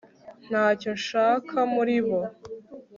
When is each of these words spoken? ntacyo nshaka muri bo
ntacyo 0.47 0.89
nshaka 0.99 1.57
muri 1.73 1.97
bo 2.05 2.19